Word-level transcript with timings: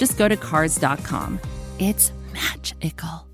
just 0.00 0.16
go 0.16 0.26
to 0.26 0.36
Cars.com. 0.36 1.38
It's 1.78 2.10
magical. 2.32 3.26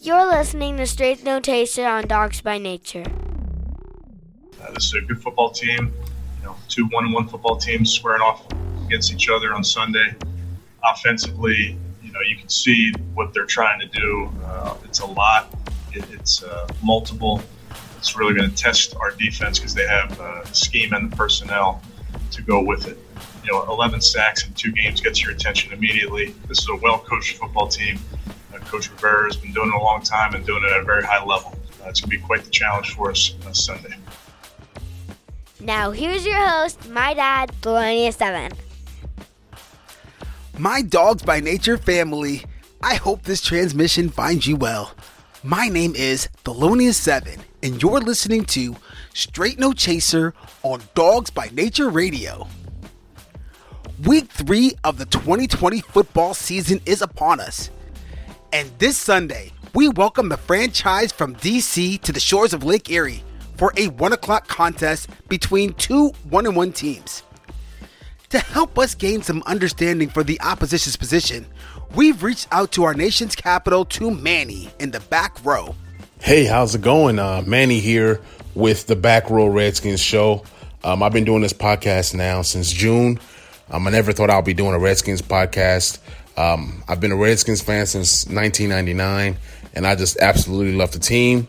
You're 0.00 0.26
listening 0.26 0.76
to 0.76 0.86
Straight 0.86 1.24
No 1.24 1.40
Chaser 1.40 1.84
on 1.84 2.06
Dogs 2.06 2.40
by 2.40 2.58
Nature. 2.58 3.04
Uh, 4.62 4.70
this 4.72 4.84
is 4.86 4.94
a 4.94 5.00
good 5.00 5.20
football 5.20 5.50
team. 5.50 5.92
You 6.38 6.44
know, 6.44 6.56
two 6.68 6.86
one-one 6.86 7.26
football 7.26 7.56
teams 7.56 7.92
squaring 7.92 8.22
off 8.22 8.46
against 8.86 9.12
each 9.12 9.28
other 9.28 9.52
on 9.52 9.64
Sunday. 9.64 10.14
Offensively, 10.84 11.76
you 12.04 12.12
know, 12.12 12.20
you 12.28 12.36
can 12.36 12.48
see 12.48 12.92
what 13.14 13.34
they're 13.34 13.46
trying 13.46 13.80
to 13.80 13.86
do. 13.86 14.30
Uh, 14.44 14.76
it's 14.84 15.00
a 15.00 15.06
lot. 15.06 15.52
It, 15.92 16.04
it's 16.12 16.44
uh, 16.44 16.68
multiple. 16.84 17.42
It's 17.98 18.16
really 18.16 18.34
going 18.34 18.48
to 18.48 18.56
test 18.56 18.94
our 18.96 19.10
defense 19.10 19.58
because 19.58 19.74
they 19.74 19.86
have 19.88 20.20
uh, 20.20 20.42
the 20.42 20.54
scheme 20.54 20.92
and 20.92 21.10
the 21.10 21.16
personnel 21.16 21.82
to 22.32 22.42
go 22.42 22.62
with 22.62 22.86
it. 22.86 22.98
You 23.44 23.52
know, 23.52 23.64
11 23.64 24.00
sacks 24.00 24.46
in 24.46 24.52
two 24.54 24.72
games 24.72 25.00
gets 25.00 25.22
your 25.22 25.32
attention 25.32 25.72
immediately. 25.72 26.34
This 26.48 26.60
is 26.60 26.68
a 26.68 26.76
well-coached 26.76 27.38
football 27.38 27.68
team. 27.68 27.98
Uh, 28.54 28.58
Coach 28.58 28.90
Rivera 28.90 29.24
has 29.24 29.36
been 29.36 29.52
doing 29.52 29.68
it 29.68 29.74
a 29.74 29.78
long 29.78 30.02
time 30.02 30.34
and 30.34 30.44
doing 30.44 30.62
it 30.64 30.70
at 30.70 30.80
a 30.80 30.84
very 30.84 31.04
high 31.04 31.24
level. 31.24 31.56
Uh, 31.82 31.88
it's 31.88 32.00
going 32.00 32.10
to 32.10 32.16
be 32.16 32.18
quite 32.18 32.44
the 32.44 32.50
challenge 32.50 32.94
for 32.94 33.10
us 33.10 33.34
uh, 33.46 33.52
Sunday. 33.52 33.94
Now, 35.60 35.90
here's 35.90 36.26
your 36.26 36.44
host, 36.44 36.88
my 36.88 37.14
dad, 37.14 37.52
Thelonious7. 37.62 38.52
My 40.58 40.82
dogs 40.82 41.22
by 41.22 41.40
nature 41.40 41.78
family, 41.78 42.42
I 42.82 42.96
hope 42.96 43.22
this 43.22 43.40
transmission 43.40 44.08
finds 44.08 44.46
you 44.46 44.56
well. 44.56 44.92
My 45.44 45.68
name 45.68 45.94
is 45.94 46.28
Thelonious7, 46.44 47.38
and 47.62 47.82
you're 47.82 48.00
listening 48.00 48.44
to 48.46 48.76
Straight 49.14 49.58
No 49.58 49.72
Chaser 49.74 50.32
on 50.62 50.80
Dogs 50.94 51.28
by 51.28 51.50
Nature 51.52 51.90
Radio. 51.90 52.46
Week 54.04 54.28
three 54.30 54.72
of 54.84 54.96
the 54.96 55.04
2020 55.04 55.82
football 55.82 56.32
season 56.32 56.80
is 56.86 57.02
upon 57.02 57.38
us. 57.38 57.70
And 58.54 58.70
this 58.78 58.96
Sunday, 58.96 59.52
we 59.74 59.88
welcome 59.90 60.30
the 60.30 60.38
franchise 60.38 61.12
from 61.12 61.36
DC 61.36 62.00
to 62.00 62.12
the 62.12 62.20
shores 62.20 62.54
of 62.54 62.64
Lake 62.64 62.90
Erie 62.90 63.22
for 63.56 63.72
a 63.76 63.88
1 63.88 64.12
o'clock 64.14 64.48
contest 64.48 65.10
between 65.28 65.74
two 65.74 66.08
1 66.30 66.46
on 66.46 66.54
1 66.54 66.72
teams. 66.72 67.22
To 68.30 68.38
help 68.38 68.78
us 68.78 68.94
gain 68.94 69.22
some 69.22 69.42
understanding 69.44 70.08
for 70.08 70.24
the 70.24 70.40
opposition's 70.40 70.96
position, 70.96 71.46
we've 71.94 72.22
reached 72.22 72.48
out 72.50 72.72
to 72.72 72.84
our 72.84 72.94
nation's 72.94 73.36
capital 73.36 73.84
to 73.84 74.10
Manny 74.10 74.70
in 74.80 74.90
the 74.90 75.00
back 75.00 75.36
row. 75.44 75.74
Hey, 76.18 76.44
how's 76.44 76.74
it 76.74 76.80
going? 76.80 77.18
Uh, 77.18 77.42
Manny 77.44 77.80
here 77.80 78.22
with 78.54 78.86
the 78.86 78.96
Back 78.96 79.30
Row 79.30 79.46
Redskins 79.46 80.00
show. 80.00 80.44
Um, 80.84 81.02
I've 81.02 81.12
been 81.12 81.24
doing 81.24 81.42
this 81.42 81.52
podcast 81.52 82.14
now 82.14 82.42
since 82.42 82.72
June. 82.72 83.18
Um, 83.70 83.86
I 83.86 83.90
never 83.90 84.12
thought 84.12 84.30
I'd 84.30 84.44
be 84.44 84.54
doing 84.54 84.74
a 84.74 84.78
Redskins 84.78 85.22
podcast. 85.22 85.98
Um, 86.36 86.82
I've 86.88 87.00
been 87.00 87.12
a 87.12 87.16
Redskins 87.16 87.62
fan 87.62 87.86
since 87.86 88.26
1999, 88.26 89.36
and 89.74 89.86
I 89.86 89.94
just 89.94 90.18
absolutely 90.18 90.74
love 90.74 90.92
the 90.92 90.98
team. 90.98 91.46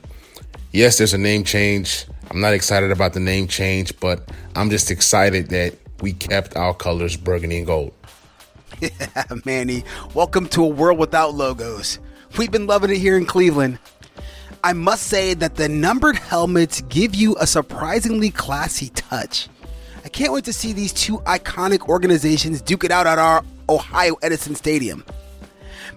Yes, 0.71 0.97
there's 0.97 1.13
a 1.13 1.17
name 1.17 1.43
change. 1.43 2.05
I'm 2.31 2.41
not 2.41 2.53
excited 2.53 2.91
about 2.91 3.13
the 3.13 3.19
name 3.19 3.47
change, 3.47 3.99
but 3.99 4.27
I'm 4.55 4.69
just 4.69 4.89
excited 4.91 5.49
that 5.49 5.75
we 6.01 6.13
kept 6.13 6.55
our 6.55 6.73
colors 6.73 7.15
burgundy 7.15 7.57
and 7.57 7.67
gold. 7.67 7.93
Yeah, 8.81 9.23
Manny, 9.45 9.83
welcome 10.13 10.47
to 10.49 10.63
a 10.63 10.67
world 10.67 10.97
without 10.97 11.35
logos. 11.35 11.99
We've 12.37 12.51
been 12.51 12.65
loving 12.67 12.89
it 12.89 12.97
here 12.97 13.15
in 13.15 13.25
Cleveland. 13.25 13.77
I 14.65 14.71
must 14.71 15.07
say 15.07 15.33
that 15.33 15.55
the 15.55 15.67
numbered 15.67 16.15
helmets 16.15 16.79
give 16.83 17.13
you 17.13 17.35
a 17.37 17.45
surprisingly 17.45 18.29
classy 18.29 18.87
touch. 18.91 19.49
I 20.05 20.07
can't 20.07 20.31
wait 20.31 20.45
to 20.45 20.53
see 20.53 20.71
these 20.71 20.93
two 20.93 21.17
iconic 21.19 21.89
organizations 21.89 22.61
duke 22.61 22.85
it 22.85 22.91
out 22.91 23.05
at 23.05 23.19
our 23.19 23.43
Ohio 23.67 24.15
Edison 24.21 24.55
Stadium. 24.55 25.03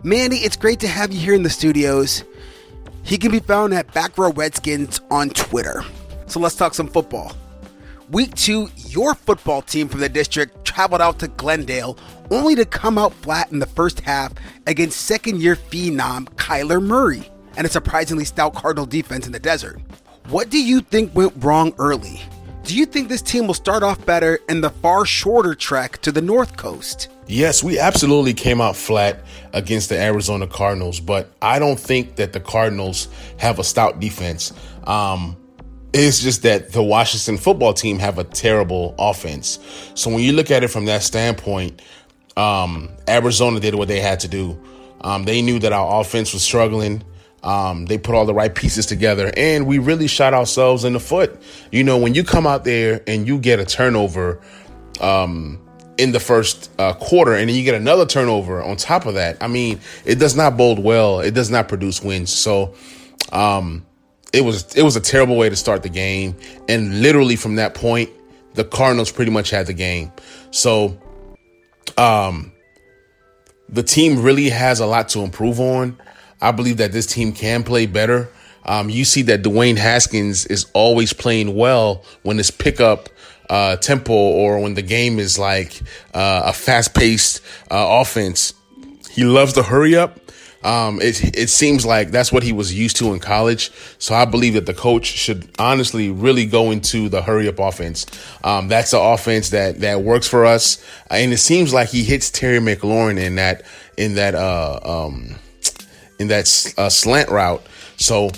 Mandy, 0.03 0.39
it's 0.39 0.57
great 0.57 0.81
to 0.81 0.89
have 0.89 1.13
you 1.13 1.21
here 1.21 1.35
in 1.35 1.45
the 1.45 1.51
studios. 1.51 2.25
He 3.05 3.19
can 3.19 3.31
be 3.31 3.39
found 3.39 3.73
at 3.73 3.95
Back 3.95 4.19
Row 4.19 4.33
Redskins 4.33 5.01
on 5.13 5.31
Twitter. 5.31 5.85
So 6.27 6.41
let's 6.41 6.57
talk 6.57 6.75
some 6.75 6.89
football. 6.89 7.37
Week 8.11 8.35
two, 8.35 8.69
your 8.75 9.15
football 9.15 9.63
team 9.63 9.87
from 9.89 10.01
the 10.01 10.09
district 10.09 10.65
traveled 10.65 11.03
out 11.03 11.21
to 11.21 11.29
Glendale 11.29 11.97
only 12.33 12.57
to 12.57 12.65
come 12.65 12.99
out 12.99 13.15
flat 13.15 13.53
in 13.53 13.61
the 13.61 13.67
first 13.67 14.01
half 14.01 14.33
against 14.67 15.03
second 15.03 15.41
year 15.41 15.55
phenom 15.55 16.25
Kyler 16.35 16.83
Murray 16.83 17.31
and 17.57 17.67
a 17.67 17.71
surprisingly 17.71 18.25
stout 18.25 18.55
Cardinal 18.55 18.87
defense 18.87 19.27
in 19.27 19.33
the 19.33 19.39
desert. 19.39 19.81
What 20.29 20.51
do 20.51 20.59
you 20.59 20.81
think 20.81 21.15
went 21.15 21.33
wrong 21.37 21.75
early? 21.79 22.21
Do 22.65 22.77
you 22.77 22.85
think 22.85 23.09
this 23.09 23.23
team 23.23 23.47
will 23.47 23.55
start 23.55 23.85
off 23.85 24.05
better 24.05 24.41
in 24.49 24.61
the 24.61 24.71
far 24.71 25.07
shorter 25.07 25.55
trek 25.55 25.99
to 26.03 26.11
the 26.11 26.21
North 26.21 26.57
Coast? 26.57 27.09
Yes, 27.29 27.63
we 27.63 27.79
absolutely 27.79 28.35
came 28.35 28.61
out 28.61 28.75
flat 28.75 29.25
against 29.53 29.89
the 29.89 29.97
Arizona 29.97 30.49
Cardinals, 30.49 30.99
but 30.99 31.31
I 31.41 31.61
don't 31.61 31.79
think 31.79 32.17
that 32.17 32.33
the 32.33 32.41
Cardinals 32.41 33.07
have 33.39 33.61
a 33.61 33.65
stout 33.65 34.01
defense. 34.01 34.53
Um, 34.85 35.37
it's 35.93 36.21
just 36.21 36.43
that 36.43 36.73
the 36.73 36.83
Washington 36.83 37.39
football 37.39 37.73
team 37.73 38.01
have 38.01 38.19
a 38.19 38.25
terrible 38.25 38.97
offense. 38.99 39.61
So 39.95 40.11
when 40.11 40.21
you 40.21 40.33
look 40.33 40.51
at 40.51 40.65
it 40.65 40.69
from 40.69 40.87
that 40.87 41.05
standpoint, 41.05 41.83
um, 42.37 42.91
Arizona 43.09 43.61
did 43.61 43.77
what 43.77 43.87
they 43.87 44.01
had 44.01 44.21
to 44.21 44.29
do. 44.29 44.61
Um, 45.03 45.25
they 45.25 45.41
knew 45.41 45.59
that 45.61 45.73
our 45.73 46.01
offense 46.01 46.33
was 46.33 46.43
struggling. 46.43 47.03
Um, 47.47 47.87
they 47.87 47.97
put 47.97 48.17
all 48.17 48.27
the 48.27 48.35
right 48.35 48.53
pieces 48.53 48.87
together, 48.87 49.33
and 49.37 49.69
we 49.69 49.79
really 49.79 50.09
shot 50.09 50.35
ourselves 50.35 50.85
in 50.85 50.95
the 50.95 51.01
foot. 51.01 51.41
You 51.71 51.85
know, 51.85 51.97
when 51.97 52.13
you 52.13 52.25
come 52.25 52.45
out 52.45 52.65
there 52.65 53.03
and 53.07 53.25
you 53.25 53.39
get 53.39 53.61
a 53.61 53.65
turnover 53.65 54.41
um, 55.01 55.61
in 55.97 56.11
the 56.11 56.19
first 56.19 56.73
uh, 56.81 56.93
quarter, 56.95 57.35
and 57.35 57.49
then 57.49 57.55
you 57.55 57.63
get 57.63 57.77
another 57.77 58.05
turnover 58.05 58.61
on 58.61 58.77
top 58.77 59.07
of 59.07 59.15
that, 59.15 59.37
I 59.41 59.47
mean, 59.47 59.79
it 60.05 60.17
does 60.17 60.35
not 60.35 60.57
bode 60.57 60.81
well. 60.81 61.21
It 61.21 61.35
does 61.35 61.49
not 61.49 61.69
produce 61.69 62.03
wins. 62.03 62.33
So, 62.33 62.75
um, 63.31 63.87
it 64.33 64.41
was 64.41 64.75
it 64.75 64.83
was 64.83 64.97
a 64.97 65.01
terrible 65.01 65.37
way 65.37 65.49
to 65.49 65.57
start 65.57 65.85
the 65.85 65.89
game, 65.89 66.35
and 66.69 67.01
literally 67.01 67.37
from 67.37 67.55
that 67.57 67.75
point, 67.75 68.11
the 68.55 68.65
Cardinals 68.65 69.13
pretty 69.13 69.31
much 69.31 69.51
had 69.51 69.69
the 69.69 69.73
game. 69.73 70.11
So, 70.51 71.01
um, 71.97 72.51
the 73.69 73.85
team 73.85 74.21
really 74.21 74.51
has 74.51 74.81
a 74.81 74.87
lot 74.87 75.11
to 75.11 75.21
improve 75.21 75.61
on. 75.61 75.97
I 76.41 76.53
believe 76.53 76.79
that 76.79 76.93
this 76.93 77.07
team 77.07 77.33
can 77.33 77.65
play 77.65 77.87
better. 77.87 78.29
Um, 78.65 78.91
you 78.91 79.05
see 79.05 79.23
that 79.23 79.43
Dwayne 79.43 79.77
Haskins 79.77 80.47
is 80.47 80.67
always 80.75 81.13
playing 81.13 81.55
well 81.55 82.05
when 82.23 82.39
it's 82.39 82.51
pickup 82.51 83.09
uh, 83.49 83.77
tempo 83.77 84.13
or 84.13 84.61
when 84.61 84.75
the 84.75 84.83
game 84.83 85.19
is 85.19 85.39
like 85.39 85.81
uh, 86.15 86.43
a 86.47 86.53
fast 86.53 86.95
paced 86.95 87.41
uh, 87.71 88.01
offense. 88.01 88.55
He 89.11 89.25
loves 89.25 89.53
to 89.55 89.63
hurry 89.63 89.97
up. 89.97 90.19
Um, 90.65 91.01
it 91.01 91.37
it 91.37 91.49
seems 91.49 91.87
like 91.87 92.11
that's 92.11 92.33
what 92.33 92.43
he 92.43 92.53
was 92.53 92.75
used 92.75 92.97
to 92.97 93.13
in 93.13 93.21
college. 93.21 93.71
So 93.99 94.17
I 94.17 94.25
believe 94.25 94.55
that 94.55 94.67
the 94.67 94.75
coach 94.75 95.07
should 95.07 95.49
honestly 95.61 96.11
really 96.11 96.45
go 96.45 96.73
into 96.73 97.09
the 97.09 97.23
hurry 97.23 97.47
up 97.47 97.61
offense. 97.61 98.05
Um, 98.43 98.67
that's 98.67 98.91
the 98.91 99.01
offense 99.01 99.51
that 99.51 99.81
that 99.81 100.03
works 100.03 100.27
for 100.27 100.45
us, 100.45 100.85
and 101.09 101.33
it 101.33 101.39
seems 101.39 101.73
like 101.73 101.91
he 101.91 102.03
hits 102.03 102.31
Terry 102.31 102.59
McLaurin 102.59 103.17
in 103.17 103.37
that 103.37 103.63
in 103.97 104.17
that 104.17 104.35
uh, 104.35 104.81
um, 104.83 105.37
in 106.19 106.29
that 106.29 106.75
uh, 106.79 106.89
slant 106.89 107.31
route. 107.31 107.65
So, 107.97 108.31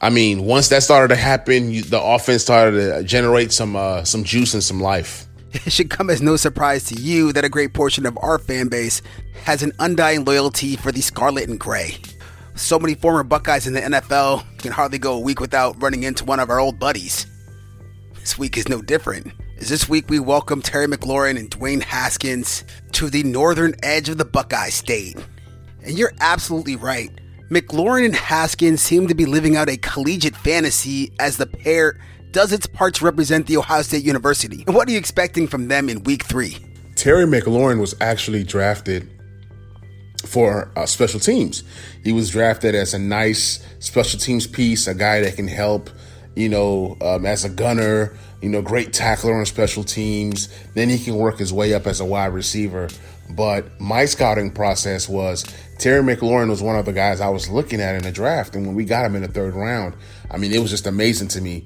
I 0.00 0.10
mean, 0.10 0.44
once 0.44 0.68
that 0.68 0.82
started 0.82 1.08
to 1.14 1.20
happen, 1.20 1.70
you, 1.70 1.82
the 1.82 2.02
offense 2.02 2.42
started 2.42 2.72
to 2.72 3.04
generate 3.04 3.52
some 3.52 3.76
uh, 3.76 4.04
some 4.04 4.24
juice 4.24 4.54
and 4.54 4.62
some 4.62 4.80
life. 4.80 5.26
It 5.66 5.70
should 5.70 5.90
come 5.90 6.08
as 6.08 6.22
no 6.22 6.36
surprise 6.36 6.84
to 6.84 6.94
you 6.94 7.30
that 7.34 7.44
a 7.44 7.48
great 7.50 7.74
portion 7.74 8.06
of 8.06 8.16
our 8.22 8.38
fan 8.38 8.68
base 8.68 9.02
has 9.44 9.62
an 9.62 9.72
undying 9.78 10.24
loyalty 10.24 10.76
for 10.76 10.90
the 10.92 11.02
Scarlet 11.02 11.46
and 11.46 11.60
Gray. 11.60 11.98
So 12.54 12.78
many 12.78 12.94
former 12.94 13.22
Buckeyes 13.22 13.66
in 13.66 13.74
the 13.74 13.80
NFL 13.82 14.44
can 14.58 14.72
hardly 14.72 14.98
go 14.98 15.12
a 15.12 15.20
week 15.20 15.40
without 15.40 15.80
running 15.82 16.04
into 16.04 16.24
one 16.24 16.40
of 16.40 16.48
our 16.48 16.58
old 16.58 16.78
buddies. 16.78 17.26
This 18.18 18.38
week 18.38 18.56
is 18.56 18.68
no 18.68 18.80
different. 18.80 19.32
As 19.58 19.68
this 19.68 19.88
week 19.88 20.08
we 20.08 20.18
welcome 20.18 20.62
Terry 20.62 20.86
McLaurin 20.86 21.38
and 21.38 21.50
Dwayne 21.50 21.82
Haskins 21.82 22.64
to 22.92 23.10
the 23.10 23.22
northern 23.22 23.74
edge 23.82 24.08
of 24.08 24.18
the 24.18 24.24
Buckeye 24.24 24.70
State. 24.70 25.16
And 25.84 25.98
you're 25.98 26.12
absolutely 26.20 26.76
right. 26.76 27.10
McLaurin 27.50 28.06
and 28.06 28.14
Haskins 28.14 28.80
seem 28.80 29.08
to 29.08 29.14
be 29.14 29.26
living 29.26 29.56
out 29.56 29.68
a 29.68 29.76
collegiate 29.76 30.36
fantasy 30.36 31.12
as 31.18 31.36
the 31.36 31.46
pair 31.46 31.98
does 32.30 32.52
its 32.52 32.66
part 32.66 32.94
to 32.94 33.04
represent 33.04 33.46
the 33.46 33.58
Ohio 33.58 33.82
State 33.82 34.04
University. 34.04 34.64
And 34.66 34.74
what 34.74 34.88
are 34.88 34.92
you 34.92 34.98
expecting 34.98 35.46
from 35.46 35.68
them 35.68 35.88
in 35.88 36.02
week 36.04 36.24
three? 36.24 36.56
Terry 36.96 37.26
McLaurin 37.26 37.80
was 37.80 37.94
actually 38.00 38.44
drafted 38.44 39.08
for 40.24 40.70
uh, 40.76 40.86
special 40.86 41.20
teams. 41.20 41.64
He 42.04 42.12
was 42.12 42.30
drafted 42.30 42.74
as 42.74 42.94
a 42.94 42.98
nice 42.98 43.64
special 43.80 44.18
teams 44.18 44.46
piece, 44.46 44.86
a 44.86 44.94
guy 44.94 45.20
that 45.20 45.36
can 45.36 45.48
help, 45.48 45.90
you 46.36 46.48
know, 46.48 46.96
um, 47.00 47.26
as 47.26 47.44
a 47.44 47.48
gunner, 47.48 48.16
you 48.42 48.48
know, 48.48 48.60
great 48.60 48.92
tackler 48.92 49.34
on 49.34 49.46
special 49.46 49.84
teams. 49.84 50.48
Then 50.74 50.88
he 50.88 50.98
can 50.98 51.16
work 51.16 51.38
his 51.38 51.52
way 51.52 51.72
up 51.72 51.86
as 51.86 52.00
a 52.00 52.04
wide 52.04 52.34
receiver. 52.34 52.88
But 53.30 53.80
my 53.80 54.04
scouting 54.04 54.50
process 54.50 55.08
was 55.08 55.44
Terry 55.78 56.02
McLaurin 56.02 56.50
was 56.50 56.60
one 56.60 56.76
of 56.76 56.84
the 56.84 56.92
guys 56.92 57.20
I 57.20 57.28
was 57.28 57.48
looking 57.48 57.80
at 57.80 57.94
in 57.94 58.02
the 58.02 58.12
draft. 58.12 58.54
And 58.56 58.66
when 58.66 58.74
we 58.74 58.84
got 58.84 59.06
him 59.06 59.16
in 59.16 59.22
the 59.22 59.28
third 59.28 59.54
round, 59.54 59.94
I 60.30 60.36
mean, 60.36 60.52
it 60.52 60.58
was 60.58 60.70
just 60.70 60.86
amazing 60.86 61.28
to 61.28 61.40
me. 61.40 61.64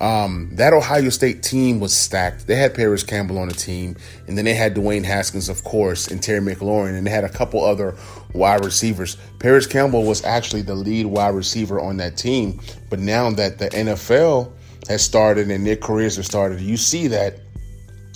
Um, 0.00 0.50
that 0.56 0.74
Ohio 0.74 1.08
State 1.08 1.42
team 1.42 1.80
was 1.80 1.94
stacked. 1.94 2.46
They 2.46 2.56
had 2.56 2.74
Parris 2.74 3.02
Campbell 3.02 3.38
on 3.38 3.48
the 3.48 3.54
team, 3.54 3.96
and 4.26 4.36
then 4.36 4.44
they 4.44 4.52
had 4.52 4.74
Dwayne 4.74 5.04
Haskins, 5.04 5.48
of 5.48 5.64
course, 5.64 6.08
and 6.08 6.22
Terry 6.22 6.40
McLaurin, 6.40 6.98
and 6.98 7.06
they 7.06 7.10
had 7.10 7.24
a 7.24 7.30
couple 7.30 7.64
other 7.64 7.96
wide 8.34 8.62
receivers. 8.62 9.16
Parris 9.38 9.66
Campbell 9.66 10.04
was 10.04 10.22
actually 10.22 10.60
the 10.60 10.74
lead 10.74 11.06
wide 11.06 11.34
receiver 11.34 11.80
on 11.80 11.96
that 11.96 12.18
team, 12.18 12.60
but 12.90 12.98
now 12.98 13.30
that 13.30 13.58
the 13.58 13.70
NFL 13.70 14.52
has 14.86 15.04
started 15.04 15.50
and 15.50 15.66
their 15.66 15.76
careers 15.76 16.16
have 16.16 16.26
started, 16.26 16.60
you 16.60 16.76
see 16.76 17.08
that 17.08 17.40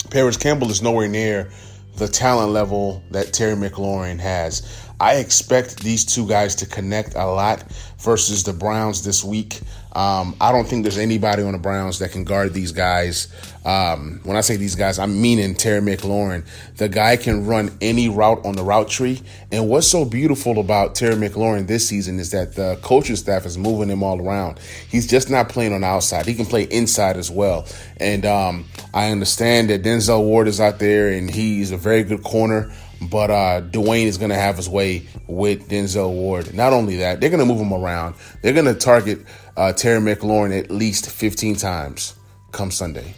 Parris 0.09 0.37
Campbell 0.37 0.69
is 0.69 0.81
nowhere 0.81 1.07
near 1.07 1.49
the 1.97 2.07
talent 2.07 2.51
level 2.51 3.03
that 3.11 3.33
Terry 3.33 3.55
McLaurin 3.55 4.19
has. 4.19 4.89
I 5.01 5.15
expect 5.15 5.81
these 5.81 6.05
two 6.05 6.27
guys 6.27 6.53
to 6.57 6.67
connect 6.67 7.15
a 7.15 7.25
lot 7.25 7.63
versus 7.97 8.43
the 8.43 8.53
Browns 8.53 9.03
this 9.03 9.23
week. 9.23 9.59
Um, 9.93 10.35
I 10.39 10.51
don't 10.51 10.67
think 10.67 10.83
there's 10.83 10.99
anybody 10.99 11.41
on 11.41 11.53
the 11.53 11.57
Browns 11.57 11.97
that 11.99 12.11
can 12.11 12.23
guard 12.23 12.53
these 12.53 12.71
guys. 12.71 13.27
Um, 13.65 14.21
when 14.23 14.37
I 14.37 14.41
say 14.41 14.57
these 14.57 14.75
guys, 14.75 14.99
I'm 14.99 15.19
meaning 15.19 15.55
Terry 15.55 15.81
McLaurin. 15.81 16.45
The 16.77 16.87
guy 16.87 17.17
can 17.17 17.47
run 17.47 17.75
any 17.81 18.09
route 18.09 18.45
on 18.45 18.55
the 18.55 18.61
route 18.63 18.89
tree. 18.89 19.23
And 19.51 19.67
what's 19.67 19.87
so 19.87 20.05
beautiful 20.05 20.59
about 20.59 20.93
Terry 20.93 21.15
McLaurin 21.15 21.65
this 21.65 21.87
season 21.87 22.19
is 22.19 22.29
that 22.29 22.53
the 22.53 22.77
coaching 22.83 23.15
staff 23.15 23.47
is 23.47 23.57
moving 23.57 23.89
him 23.89 24.03
all 24.03 24.21
around. 24.21 24.59
He's 24.87 25.07
just 25.07 25.31
not 25.31 25.49
playing 25.49 25.73
on 25.73 25.81
the 25.81 25.87
outside. 25.87 26.27
He 26.27 26.35
can 26.35 26.45
play 26.45 26.63
inside 26.65 27.17
as 27.17 27.31
well. 27.31 27.65
And 27.97 28.23
um, 28.23 28.65
I 28.93 29.09
understand 29.09 29.71
that 29.71 29.81
Denzel 29.81 30.23
Ward 30.23 30.47
is 30.47 30.61
out 30.61 30.77
there 30.77 31.09
and 31.09 31.27
he's 31.27 31.71
a 31.71 31.77
very 31.77 32.03
good 32.03 32.21
corner. 32.21 32.71
But 33.09 33.31
uh, 33.31 33.61
Dwayne 33.61 34.05
is 34.05 34.17
going 34.17 34.29
to 34.29 34.35
have 34.35 34.57
his 34.57 34.69
way 34.69 35.07
with 35.27 35.69
Denzel 35.69 36.11
Ward. 36.11 36.53
Not 36.53 36.71
only 36.71 36.97
that, 36.97 37.19
they're 37.19 37.31
going 37.31 37.39
to 37.39 37.45
move 37.45 37.59
him 37.59 37.73
around. 37.73 38.15
They're 38.41 38.53
going 38.53 38.65
to 38.65 38.75
target 38.75 39.21
uh, 39.57 39.73
Terry 39.73 39.99
McLaurin 39.99 40.57
at 40.57 40.69
least 40.69 41.09
15 41.09 41.55
times 41.55 42.15
come 42.51 42.69
Sunday. 42.69 43.15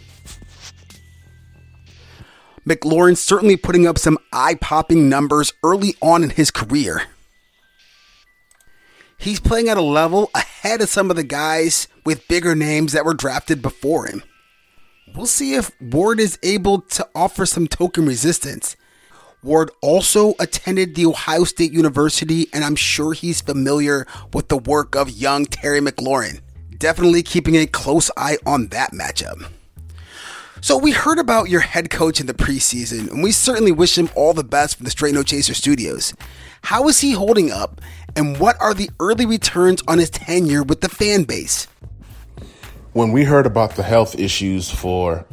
McLaurin 2.66 3.16
certainly 3.16 3.56
putting 3.56 3.86
up 3.86 3.98
some 3.98 4.18
eye 4.32 4.54
popping 4.54 5.08
numbers 5.08 5.52
early 5.62 5.94
on 6.00 6.22
in 6.24 6.30
his 6.30 6.50
career. 6.50 7.02
He's 9.18 9.40
playing 9.40 9.68
at 9.68 9.76
a 9.76 9.82
level 9.82 10.30
ahead 10.34 10.80
of 10.80 10.88
some 10.88 11.10
of 11.10 11.16
the 11.16 11.24
guys 11.24 11.88
with 12.04 12.26
bigger 12.28 12.54
names 12.54 12.92
that 12.92 13.04
were 13.04 13.14
drafted 13.14 13.60
before 13.62 14.06
him. 14.06 14.22
We'll 15.14 15.26
see 15.26 15.54
if 15.54 15.70
Ward 15.80 16.20
is 16.20 16.38
able 16.42 16.80
to 16.80 17.08
offer 17.14 17.46
some 17.46 17.66
token 17.66 18.06
resistance. 18.06 18.76
Ward 19.44 19.70
also 19.82 20.34
attended 20.40 20.94
the 20.94 21.04
Ohio 21.04 21.44
State 21.44 21.70
University, 21.70 22.48
and 22.54 22.64
I'm 22.64 22.76
sure 22.76 23.12
he's 23.12 23.42
familiar 23.42 24.06
with 24.32 24.48
the 24.48 24.56
work 24.56 24.96
of 24.96 25.10
young 25.10 25.44
Terry 25.44 25.80
McLaurin. 25.80 26.40
Definitely 26.78 27.22
keeping 27.22 27.54
a 27.54 27.66
close 27.66 28.10
eye 28.16 28.38
on 28.46 28.68
that 28.68 28.92
matchup. 28.92 29.50
So, 30.62 30.78
we 30.78 30.92
heard 30.92 31.18
about 31.18 31.50
your 31.50 31.60
head 31.60 31.90
coach 31.90 32.20
in 32.20 32.26
the 32.26 32.32
preseason, 32.32 33.10
and 33.10 33.22
we 33.22 33.32
certainly 33.32 33.70
wish 33.70 33.98
him 33.98 34.08
all 34.16 34.32
the 34.32 34.42
best 34.42 34.76
from 34.76 34.84
the 34.84 34.90
Straight 34.90 35.12
No 35.12 35.22
Chaser 35.22 35.52
studios. 35.52 36.14
How 36.62 36.88
is 36.88 37.00
he 37.00 37.12
holding 37.12 37.52
up, 37.52 37.82
and 38.16 38.38
what 38.40 38.56
are 38.62 38.72
the 38.72 38.88
early 38.98 39.26
returns 39.26 39.82
on 39.86 39.98
his 39.98 40.08
tenure 40.08 40.62
with 40.62 40.80
the 40.80 40.88
fan 40.88 41.24
base? 41.24 41.68
When 42.94 43.12
we 43.12 43.24
heard 43.24 43.44
about 43.44 43.76
the 43.76 43.82
health 43.82 44.18
issues 44.18 44.70
for 44.70 45.26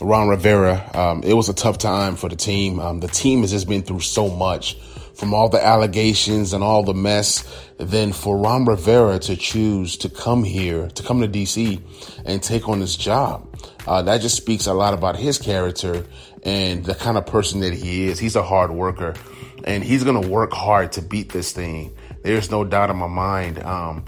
Ron 0.00 0.28
Rivera, 0.28 0.90
um, 0.94 1.22
it 1.22 1.32
was 1.32 1.48
a 1.48 1.54
tough 1.54 1.78
time 1.78 2.16
for 2.16 2.28
the 2.28 2.36
team. 2.36 2.80
Um, 2.80 3.00
the 3.00 3.08
team 3.08 3.40
has 3.40 3.50
just 3.50 3.66
been 3.66 3.82
through 3.82 4.00
so 4.00 4.28
much 4.28 4.78
from 5.14 5.32
all 5.32 5.48
the 5.48 5.64
allegations 5.64 6.52
and 6.52 6.62
all 6.62 6.82
the 6.82 6.92
mess. 6.92 7.44
Then 7.78 8.12
for 8.12 8.36
Ron 8.36 8.66
Rivera 8.66 9.18
to 9.20 9.36
choose 9.36 9.96
to 9.98 10.10
come 10.10 10.44
here, 10.44 10.88
to 10.88 11.02
come 11.02 11.22
to 11.22 11.28
DC 11.28 11.80
and 12.26 12.42
take 12.42 12.68
on 12.68 12.80
this 12.80 12.94
job, 12.94 13.48
uh, 13.86 14.02
that 14.02 14.20
just 14.20 14.36
speaks 14.36 14.66
a 14.66 14.74
lot 14.74 14.92
about 14.92 15.16
his 15.16 15.38
character 15.38 16.04
and 16.42 16.84
the 16.84 16.94
kind 16.94 17.16
of 17.16 17.24
person 17.24 17.60
that 17.60 17.72
he 17.72 18.08
is. 18.08 18.18
He's 18.18 18.36
a 18.36 18.42
hard 18.42 18.70
worker 18.70 19.14
and 19.64 19.82
he's 19.82 20.04
going 20.04 20.20
to 20.20 20.28
work 20.28 20.52
hard 20.52 20.92
to 20.92 21.02
beat 21.02 21.32
this 21.32 21.52
thing. 21.52 21.96
There's 22.22 22.50
no 22.50 22.64
doubt 22.64 22.90
in 22.90 22.96
my 22.96 23.06
mind. 23.06 23.60
Um, 23.60 24.04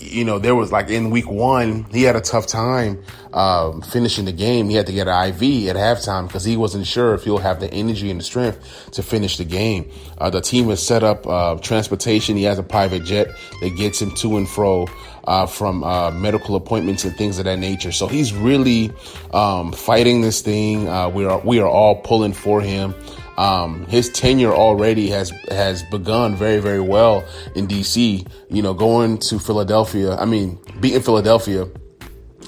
you 0.00 0.24
know, 0.24 0.38
there 0.38 0.54
was 0.54 0.72
like 0.72 0.90
in 0.90 1.10
week 1.10 1.30
one, 1.30 1.84
he 1.84 2.02
had 2.02 2.16
a 2.16 2.20
tough 2.20 2.46
time 2.46 3.02
um, 3.32 3.82
finishing 3.82 4.24
the 4.24 4.32
game. 4.32 4.68
He 4.68 4.76
had 4.76 4.86
to 4.86 4.92
get 4.92 5.08
an 5.08 5.28
IV 5.28 5.68
at 5.68 5.76
halftime 5.76 6.26
because 6.26 6.44
he 6.44 6.56
wasn't 6.56 6.86
sure 6.86 7.14
if 7.14 7.24
he'll 7.24 7.38
have 7.38 7.60
the 7.60 7.72
energy 7.72 8.10
and 8.10 8.20
the 8.20 8.24
strength 8.24 8.90
to 8.92 9.02
finish 9.02 9.36
the 9.36 9.44
game. 9.44 9.90
Uh, 10.18 10.30
the 10.30 10.40
team 10.40 10.68
has 10.68 10.84
set 10.84 11.02
up 11.02 11.26
uh, 11.26 11.56
transportation. 11.56 12.36
He 12.36 12.44
has 12.44 12.58
a 12.58 12.62
private 12.62 13.04
jet 13.04 13.28
that 13.60 13.76
gets 13.76 14.02
him 14.02 14.14
to 14.16 14.36
and 14.36 14.48
fro 14.48 14.86
uh, 15.24 15.46
from 15.46 15.84
uh, 15.84 16.10
medical 16.10 16.56
appointments 16.56 17.04
and 17.04 17.16
things 17.16 17.38
of 17.38 17.44
that 17.44 17.58
nature. 17.58 17.92
So 17.92 18.08
he's 18.08 18.32
really 18.32 18.92
um, 19.32 19.72
fighting 19.72 20.20
this 20.20 20.40
thing. 20.40 20.88
Uh, 20.88 21.08
we 21.08 21.24
are 21.24 21.40
we 21.40 21.60
are 21.60 21.68
all 21.68 21.96
pulling 21.96 22.32
for 22.32 22.60
him. 22.60 22.94
Um, 23.42 23.86
his 23.86 24.08
tenure 24.08 24.54
already 24.54 25.08
has 25.08 25.32
has 25.50 25.82
begun 25.84 26.36
very 26.36 26.60
very 26.60 26.80
well 26.80 27.24
in 27.56 27.66
DC. 27.66 28.24
You 28.48 28.62
know, 28.62 28.72
going 28.72 29.18
to 29.18 29.40
Philadelphia. 29.40 30.14
I 30.14 30.26
mean, 30.26 30.60
beating 30.80 31.02
Philadelphia 31.02 31.66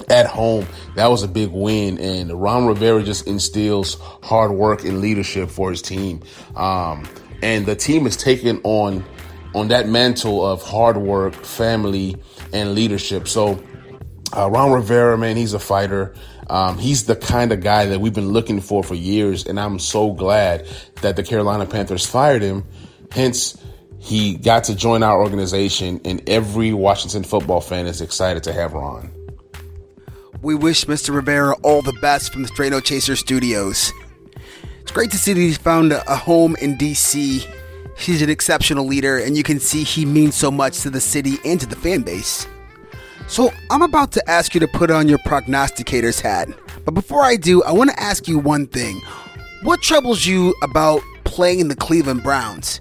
at 0.09 0.25
home. 0.25 0.65
That 0.95 1.07
was 1.07 1.23
a 1.23 1.27
big 1.27 1.51
win. 1.51 1.99
And 1.99 2.31
Ron 2.31 2.65
Rivera 2.65 3.03
just 3.03 3.27
instills 3.27 3.97
hard 4.23 4.51
work 4.51 4.85
and 4.85 5.01
leadership 5.01 5.49
for 5.49 5.69
his 5.69 5.81
team. 5.81 6.23
Um, 6.55 7.05
and 7.43 7.65
the 7.65 7.75
team 7.75 8.07
is 8.07 8.15
taking 8.15 8.61
on 8.63 9.03
on 9.53 9.69
that 9.69 9.89
mantle 9.89 10.45
of 10.45 10.61
hard 10.61 10.95
work, 10.95 11.33
family, 11.33 12.15
and 12.53 12.73
leadership. 12.73 13.27
So 13.27 13.61
uh, 14.35 14.49
Ron 14.49 14.71
Rivera, 14.71 15.17
man, 15.17 15.35
he's 15.35 15.53
a 15.53 15.59
fighter. 15.59 16.15
Um, 16.47 16.77
he's 16.77 17.05
the 17.05 17.15
kind 17.15 17.51
of 17.51 17.61
guy 17.61 17.85
that 17.87 17.99
we've 17.99 18.13
been 18.13 18.29
looking 18.29 18.61
for 18.61 18.83
for 18.83 18.95
years, 18.95 19.45
and 19.45 19.59
I'm 19.59 19.79
so 19.79 20.11
glad 20.13 20.67
that 21.01 21.15
the 21.15 21.23
Carolina 21.23 21.65
Panthers 21.65 22.05
fired 22.05 22.41
him. 22.41 22.63
Hence, 23.11 23.57
he 23.99 24.35
got 24.35 24.65
to 24.65 24.75
join 24.75 25.01
our 25.01 25.19
organization, 25.19 25.99
and 26.05 26.27
every 26.29 26.73
Washington 26.73 27.23
football 27.23 27.61
fan 27.61 27.87
is 27.87 28.01
excited 28.01 28.43
to 28.43 28.53
have 28.53 28.73
Ron. 28.73 29.11
We 30.41 30.53
wish 30.53 30.85
Mr. 30.85 31.15
Rivera 31.15 31.55
all 31.63 31.81
the 31.81 31.97
best 32.01 32.31
from 32.31 32.43
the 32.43 32.47
Straight 32.49 32.83
Chaser 32.83 33.15
Studios. 33.15 33.91
It's 34.81 34.91
great 34.91 35.09
to 35.11 35.17
see 35.17 35.33
that 35.33 35.39
he's 35.39 35.57
found 35.57 35.91
a 35.91 36.15
home 36.15 36.55
in 36.61 36.77
DC. 36.77 37.51
He's 37.97 38.21
an 38.21 38.29
exceptional 38.29 38.85
leader, 38.85 39.17
and 39.17 39.35
you 39.35 39.41
can 39.41 39.59
see 39.59 39.83
he 39.83 40.05
means 40.05 40.35
so 40.35 40.51
much 40.51 40.81
to 40.81 40.91
the 40.91 41.01
city 41.01 41.39
and 41.43 41.59
to 41.59 41.65
the 41.65 41.75
fan 41.75 42.03
base. 42.03 42.47
So, 43.27 43.51
I'm 43.71 43.81
about 43.81 44.11
to 44.13 44.29
ask 44.29 44.53
you 44.53 44.59
to 44.59 44.67
put 44.67 44.91
on 44.91 45.09
your 45.09 45.17
prognosticator's 45.25 46.19
hat. 46.19 46.47
But 46.85 46.93
before 46.93 47.23
I 47.23 47.35
do, 47.35 47.63
I 47.63 47.71
want 47.71 47.89
to 47.89 47.99
ask 47.99 48.27
you 48.27 48.37
one 48.37 48.67
thing. 48.67 49.01
What 49.63 49.81
troubles 49.81 50.25
you 50.25 50.53
about 50.61 51.01
playing 51.23 51.59
in 51.59 51.67
the 51.67 51.75
Cleveland 51.75 52.21
Browns? 52.21 52.79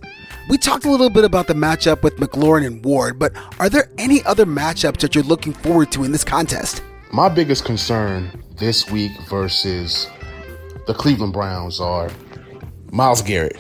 We 0.51 0.59
talked 0.59 0.85
a 0.85 0.91
little 0.91 1.09
bit 1.09 1.25
about 1.25 1.47
the 1.47 1.55
matchup 1.55 2.03
with 2.03 2.17
McLaurin 2.17 2.67
and 2.67 2.85
Ward, 2.85 3.19
but 3.19 3.33
are 3.59 3.71
there 3.71 3.89
any 3.97 4.23
other 4.25 4.45
matchups 4.45 4.99
that 4.99 5.15
you're 5.15 5.25
looking 5.25 5.55
forward 5.55 5.91
to 5.93 6.05
in 6.05 6.13
this 6.13 6.25
contest? 6.25 6.83
My 7.11 7.31
biggest 7.31 7.65
concern 7.65 8.45
this 8.57 8.91
week 8.91 9.13
versus 9.31 10.07
the 10.87 10.93
Cleveland 10.93 11.33
Browns 11.33 11.81
are 11.81 12.11
Myles 12.93 13.23
Garrett. 13.23 13.57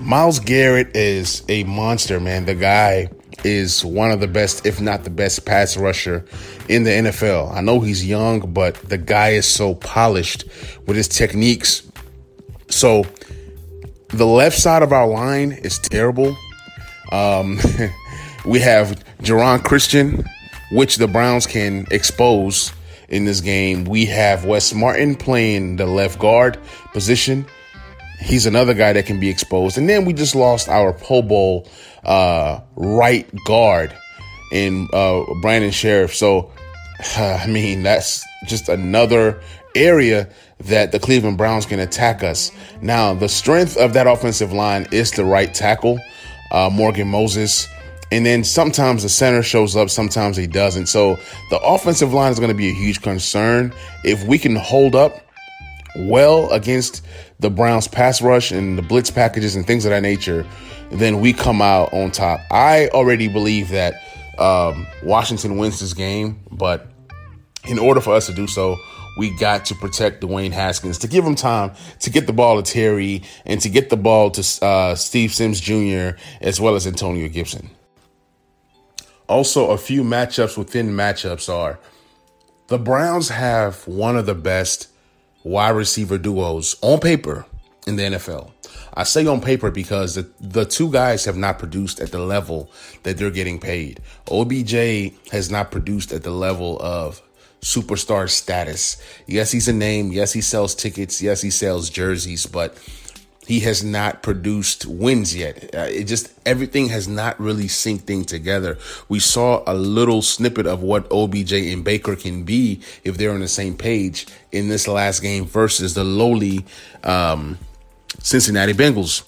Myles 0.00 0.38
Garrett 0.38 0.94
is 0.94 1.42
a 1.48 1.64
monster, 1.64 2.20
man. 2.20 2.44
The 2.44 2.54
guy 2.54 3.10
is 3.44 3.84
one 3.84 4.10
of 4.10 4.20
the 4.20 4.28
best, 4.28 4.66
if 4.66 4.80
not 4.80 5.04
the 5.04 5.10
best, 5.10 5.44
pass 5.44 5.76
rusher 5.76 6.24
in 6.68 6.84
the 6.84 6.90
NFL. 6.90 7.54
I 7.54 7.60
know 7.60 7.80
he's 7.80 8.04
young, 8.04 8.52
but 8.52 8.74
the 8.76 8.98
guy 8.98 9.30
is 9.30 9.46
so 9.46 9.74
polished 9.74 10.44
with 10.86 10.96
his 10.96 11.08
techniques. 11.08 11.82
So 12.68 13.04
the 14.08 14.26
left 14.26 14.58
side 14.58 14.82
of 14.82 14.92
our 14.92 15.06
line 15.06 15.52
is 15.52 15.78
terrible. 15.78 16.36
Um, 17.12 17.58
we 18.44 18.60
have 18.60 19.02
Geron 19.22 19.62
Christian, 19.62 20.24
which 20.72 20.96
the 20.96 21.06
Browns 21.08 21.46
can 21.46 21.86
expose 21.90 22.72
in 23.08 23.24
this 23.24 23.40
game. 23.40 23.84
We 23.84 24.06
have 24.06 24.44
Wes 24.44 24.72
Martin 24.74 25.14
playing 25.14 25.76
the 25.76 25.86
left 25.86 26.18
guard 26.18 26.58
position. 26.92 27.46
He's 28.20 28.46
another 28.46 28.74
guy 28.74 28.92
that 28.92 29.06
can 29.06 29.20
be 29.20 29.28
exposed. 29.28 29.78
And 29.78 29.88
then 29.88 30.04
we 30.04 30.12
just 30.12 30.34
lost 30.34 30.68
our 30.68 30.92
Pro 30.92 31.22
Bowl 31.22 31.68
uh, 32.08 32.62
right 32.74 33.28
guard 33.44 33.94
in 34.50 34.88
uh, 34.92 35.22
Brandon 35.42 35.70
Scherff. 35.70 36.14
So, 36.14 36.50
I 37.16 37.46
mean, 37.46 37.84
that's 37.84 38.26
just 38.46 38.68
another 38.68 39.40
area 39.74 40.28
that 40.60 40.90
the 40.90 40.98
Cleveland 40.98 41.38
Browns 41.38 41.66
can 41.66 41.78
attack 41.78 42.24
us. 42.24 42.50
Now, 42.80 43.14
the 43.14 43.28
strength 43.28 43.76
of 43.76 43.92
that 43.92 44.06
offensive 44.06 44.52
line 44.52 44.86
is 44.90 45.12
the 45.12 45.24
right 45.24 45.52
tackle, 45.52 46.00
uh, 46.50 46.70
Morgan 46.72 47.08
Moses. 47.08 47.68
And 48.10 48.24
then 48.24 48.42
sometimes 48.42 49.02
the 49.02 49.10
center 49.10 49.42
shows 49.42 49.76
up, 49.76 49.90
sometimes 49.90 50.36
he 50.36 50.46
doesn't. 50.46 50.86
So 50.86 51.18
the 51.50 51.60
offensive 51.60 52.14
line 52.14 52.32
is 52.32 52.38
going 52.38 52.50
to 52.50 52.56
be 52.56 52.70
a 52.70 52.74
huge 52.74 53.02
concern. 53.02 53.72
If 54.02 54.24
we 54.24 54.38
can 54.38 54.56
hold 54.56 54.96
up 54.96 55.20
well 55.94 56.50
against 56.52 57.04
the 57.40 57.50
Browns 57.50 57.88
pass 57.88 58.20
rush 58.20 58.50
and 58.50 58.76
the 58.76 58.82
blitz 58.82 59.10
packages 59.10 59.54
and 59.54 59.66
things 59.66 59.84
of 59.84 59.90
that 59.90 60.02
nature, 60.02 60.46
then 60.90 61.20
we 61.20 61.32
come 61.32 61.62
out 61.62 61.92
on 61.92 62.10
top. 62.10 62.40
I 62.50 62.88
already 62.88 63.28
believe 63.28 63.68
that 63.70 63.94
um, 64.38 64.86
Washington 65.02 65.56
wins 65.56 65.80
this 65.80 65.94
game, 65.94 66.40
but 66.50 66.90
in 67.66 67.78
order 67.78 68.00
for 68.00 68.14
us 68.14 68.26
to 68.26 68.34
do 68.34 68.46
so, 68.46 68.76
we 69.16 69.30
got 69.30 69.64
to 69.66 69.74
protect 69.74 70.22
Dwayne 70.22 70.52
Haskins 70.52 70.98
to 70.98 71.08
give 71.08 71.24
him 71.24 71.34
time 71.34 71.72
to 72.00 72.10
get 72.10 72.26
the 72.26 72.32
ball 72.32 72.62
to 72.62 72.72
Terry 72.72 73.22
and 73.44 73.60
to 73.60 73.68
get 73.68 73.90
the 73.90 73.96
ball 73.96 74.30
to 74.30 74.64
uh, 74.64 74.94
Steve 74.94 75.34
Sims 75.34 75.60
Jr. 75.60 76.16
as 76.40 76.60
well 76.60 76.76
as 76.76 76.86
Antonio 76.86 77.28
Gibson. 77.28 77.70
Also, 79.28 79.70
a 79.70 79.78
few 79.78 80.02
matchups 80.02 80.56
within 80.56 80.90
matchups 80.90 81.52
are 81.52 81.78
the 82.68 82.78
Browns 82.78 83.28
have 83.28 83.86
one 83.86 84.16
of 84.16 84.26
the 84.26 84.34
best 84.34 84.88
wide 85.48 85.70
receiver 85.70 86.18
duos 86.18 86.76
on 86.82 87.00
paper 87.00 87.46
in 87.86 87.96
the 87.96 88.02
NFL. 88.02 88.50
I 88.94 89.04
say 89.04 89.26
on 89.26 89.40
paper 89.40 89.70
because 89.70 90.14
the, 90.14 90.28
the 90.40 90.64
two 90.64 90.90
guys 90.92 91.24
have 91.24 91.36
not 91.36 91.58
produced 91.58 92.00
at 92.00 92.10
the 92.10 92.18
level 92.18 92.70
that 93.04 93.16
they're 93.16 93.30
getting 93.30 93.58
paid. 93.58 94.00
OBJ 94.30 94.72
has 95.30 95.50
not 95.50 95.70
produced 95.70 96.12
at 96.12 96.22
the 96.22 96.30
level 96.30 96.78
of 96.80 97.22
superstar 97.60 98.28
status. 98.28 99.00
Yes, 99.26 99.50
he's 99.50 99.68
a 99.68 99.72
name. 99.72 100.12
Yes, 100.12 100.32
he 100.32 100.40
sells 100.40 100.74
tickets. 100.74 101.22
Yes, 101.22 101.40
he 101.40 101.50
sells 101.50 101.90
jerseys, 101.90 102.46
but 102.46 102.76
he 103.48 103.60
has 103.60 103.82
not 103.82 104.22
produced 104.22 104.84
wins 104.84 105.34
yet. 105.34 105.74
Uh, 105.74 105.86
it 105.88 106.04
just 106.04 106.30
everything 106.44 106.90
has 106.90 107.08
not 107.08 107.40
really 107.40 107.64
synced 107.64 108.10
in 108.10 108.26
together. 108.26 108.76
We 109.08 109.20
saw 109.20 109.62
a 109.66 109.72
little 109.72 110.20
snippet 110.20 110.66
of 110.66 110.82
what 110.82 111.10
OBJ 111.10 111.54
and 111.54 111.82
Baker 111.82 112.14
can 112.14 112.42
be 112.44 112.82
if 113.04 113.16
they're 113.16 113.32
on 113.32 113.40
the 113.40 113.48
same 113.48 113.74
page 113.74 114.26
in 114.52 114.68
this 114.68 114.86
last 114.86 115.22
game 115.22 115.46
versus 115.46 115.94
the 115.94 116.04
lowly 116.04 116.66
um, 117.04 117.56
Cincinnati 118.18 118.74
Bengals. 118.74 119.26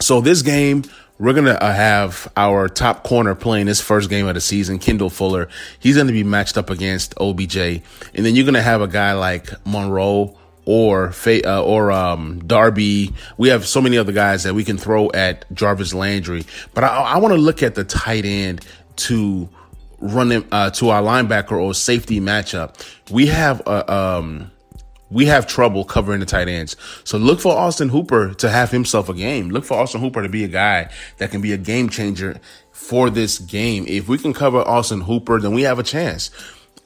So 0.00 0.20
this 0.20 0.42
game, 0.42 0.82
we're 1.20 1.32
gonna 1.32 1.52
uh, 1.52 1.72
have 1.72 2.32
our 2.36 2.68
top 2.68 3.04
corner 3.04 3.36
playing 3.36 3.66
this 3.66 3.80
first 3.80 4.10
game 4.10 4.26
of 4.26 4.34
the 4.34 4.40
season, 4.40 4.80
Kendall 4.80 5.10
Fuller. 5.10 5.48
He's 5.78 5.96
gonna 5.96 6.10
be 6.10 6.24
matched 6.24 6.58
up 6.58 6.70
against 6.70 7.14
OBJ, 7.20 7.56
and 7.56 8.26
then 8.26 8.34
you're 8.34 8.46
gonna 8.46 8.62
have 8.62 8.80
a 8.80 8.88
guy 8.88 9.12
like 9.12 9.48
Monroe 9.64 10.37
or 10.68 11.14
uh, 11.26 11.62
or 11.62 11.90
um, 11.90 12.40
Darby. 12.46 13.14
We 13.38 13.48
have 13.48 13.66
so 13.66 13.80
many 13.80 13.96
other 13.96 14.12
guys 14.12 14.42
that 14.42 14.52
we 14.52 14.64
can 14.64 14.76
throw 14.76 15.10
at 15.12 15.50
Jarvis 15.54 15.94
Landry. 15.94 16.44
But 16.74 16.84
I, 16.84 16.88
I 16.88 17.16
want 17.18 17.32
to 17.32 17.40
look 17.40 17.62
at 17.62 17.74
the 17.74 17.84
tight 17.84 18.26
end 18.26 18.66
to 18.96 19.48
run 19.98 20.30
him 20.30 20.46
uh, 20.52 20.68
to 20.72 20.90
our 20.90 21.00
linebacker 21.00 21.52
or 21.52 21.72
safety 21.72 22.20
matchup. 22.20 22.86
We 23.10 23.26
have 23.28 23.60
a. 23.66 23.90
Um, 23.92 24.50
we 25.10 25.24
have 25.24 25.46
trouble 25.46 25.86
covering 25.86 26.20
the 26.20 26.26
tight 26.26 26.48
ends. 26.48 26.76
So 27.02 27.16
look 27.16 27.40
for 27.40 27.56
Austin 27.56 27.88
Hooper 27.88 28.34
to 28.34 28.50
have 28.50 28.70
himself 28.70 29.08
a 29.08 29.14
game. 29.14 29.48
Look 29.48 29.64
for 29.64 29.78
Austin 29.78 30.02
Hooper 30.02 30.22
to 30.22 30.28
be 30.28 30.44
a 30.44 30.48
guy 30.48 30.90
that 31.16 31.30
can 31.30 31.40
be 31.40 31.54
a 31.54 31.56
game 31.56 31.88
changer 31.88 32.38
for 32.72 33.08
this 33.08 33.38
game. 33.38 33.86
If 33.88 34.06
we 34.06 34.18
can 34.18 34.34
cover 34.34 34.58
Austin 34.58 35.00
Hooper, 35.00 35.40
then 35.40 35.54
we 35.54 35.62
have 35.62 35.78
a 35.78 35.82
chance 35.82 36.30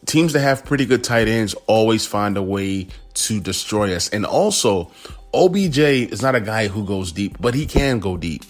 teams 0.07 0.33
that 0.33 0.41
have 0.41 0.65
pretty 0.65 0.87
good 0.87 1.05
tight 1.05 1.29
ends 1.29 1.55
always 1.67 2.07
find 2.07 2.37
a 2.37 2.43
way 2.43 2.89
to 3.15 3.41
destroy 3.41 3.95
us. 3.95 4.09
And 4.09 4.25
also, 4.25 4.91
OBJ 5.35 5.79
is 5.79 6.23
not 6.23 6.35
a 6.35 6.41
guy 6.41 6.69
who 6.69 6.85
goes 6.85 7.13
deep, 7.13 7.37
but 7.41 7.55
he 7.55 7.67
can 7.67 7.99
go 7.99 8.17
deep. 8.17 8.45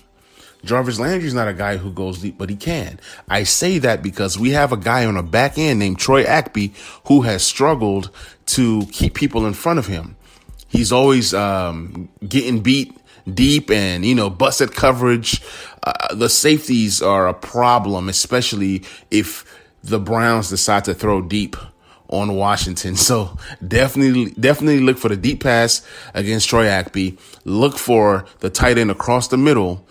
Jarvis 0.64 1.00
Landry 1.00 1.26
is 1.26 1.34
not 1.34 1.48
a 1.48 1.54
guy 1.54 1.76
who 1.76 1.92
goes 1.92 2.20
deep, 2.20 2.38
but 2.38 2.48
he 2.48 2.56
can. 2.56 3.00
I 3.28 3.42
say 3.42 3.78
that 3.78 4.02
because 4.02 4.38
we 4.38 4.50
have 4.50 4.72
a 4.72 4.76
guy 4.76 5.04
on 5.04 5.14
the 5.14 5.22
back 5.22 5.58
end 5.58 5.80
named 5.80 5.98
Troy 5.98 6.24
Apke 6.24 6.72
who 7.06 7.22
has 7.22 7.42
struggled 7.42 8.10
to 8.46 8.86
keep 8.92 9.14
people 9.14 9.46
in 9.46 9.54
front 9.54 9.80
of 9.80 9.86
him. 9.86 10.16
He's 10.68 10.92
always 10.92 11.34
um, 11.34 12.08
getting 12.26 12.60
beat 12.60 12.96
deep 13.32 13.70
and, 13.70 14.04
you 14.04 14.14
know, 14.14 14.30
busted 14.30 14.72
coverage. 14.72 15.42
Uh, 15.82 16.14
the 16.14 16.28
safeties 16.28 17.02
are 17.02 17.28
a 17.28 17.34
problem, 17.34 18.08
especially 18.08 18.84
if 19.10 19.44
the 19.82 19.98
Browns 19.98 20.48
decide 20.48 20.84
to 20.84 20.94
throw 20.94 21.20
deep 21.20 21.56
on 22.12 22.36
Washington. 22.36 22.96
So 23.12 23.36
definitely, 23.66 24.30
definitely 24.32 24.80
look 24.80 24.96
for 24.96 25.08
the 25.08 25.16
deep 25.16 25.42
pass 25.42 25.86
against 26.14 26.48
Troy 26.48 26.66
Apke. 26.66 27.18
Look 27.44 27.76
for 27.76 28.26
the 28.38 28.48
tight 28.48 28.78
end 28.78 28.90
across 28.90 29.28
the 29.28 29.36
middle. 29.36 29.86